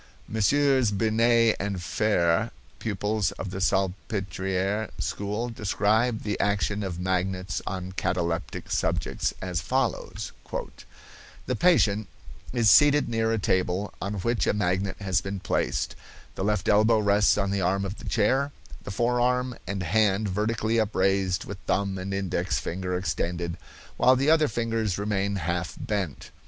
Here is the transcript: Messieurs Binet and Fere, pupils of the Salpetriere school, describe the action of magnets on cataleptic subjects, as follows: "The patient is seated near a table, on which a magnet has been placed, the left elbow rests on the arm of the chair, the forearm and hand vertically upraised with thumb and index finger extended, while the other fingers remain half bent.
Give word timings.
Messieurs 0.27 0.89
Binet 0.89 1.55
and 1.59 1.79
Fere, 1.79 2.49
pupils 2.79 3.29
of 3.33 3.51
the 3.51 3.61
Salpetriere 3.61 4.89
school, 4.97 5.49
describe 5.49 6.23
the 6.23 6.39
action 6.39 6.81
of 6.81 6.99
magnets 6.99 7.61
on 7.67 7.91
cataleptic 7.91 8.71
subjects, 8.71 9.31
as 9.43 9.61
follows: 9.61 10.31
"The 11.45 11.55
patient 11.55 12.07
is 12.51 12.67
seated 12.67 13.09
near 13.09 13.31
a 13.31 13.37
table, 13.37 13.93
on 14.01 14.15
which 14.15 14.47
a 14.47 14.53
magnet 14.55 14.97
has 14.99 15.21
been 15.21 15.39
placed, 15.39 15.95
the 16.33 16.43
left 16.43 16.67
elbow 16.67 16.97
rests 16.97 17.37
on 17.37 17.51
the 17.51 17.61
arm 17.61 17.85
of 17.85 17.99
the 17.99 18.09
chair, 18.09 18.51
the 18.83 18.89
forearm 18.89 19.55
and 19.67 19.83
hand 19.83 20.27
vertically 20.29 20.79
upraised 20.79 21.45
with 21.45 21.59
thumb 21.67 21.99
and 21.99 22.11
index 22.11 22.57
finger 22.57 22.97
extended, 22.97 23.55
while 23.97 24.15
the 24.15 24.31
other 24.31 24.47
fingers 24.47 24.97
remain 24.97 25.35
half 25.35 25.75
bent. 25.79 26.31